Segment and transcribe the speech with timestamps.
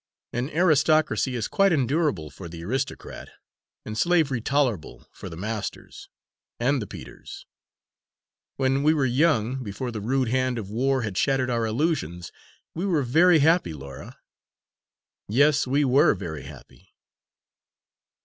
[0.33, 3.29] An aristocracy is quite endurable, for the aristocrat,
[3.85, 6.09] and slavery tolerable, for the masters
[6.59, 7.45] and the Peters.
[8.55, 12.31] When we were young, before the rude hand of war had shattered our illusions,
[12.73, 14.17] we were very happy, Laura."
[15.27, 16.95] "Yes, we were very happy."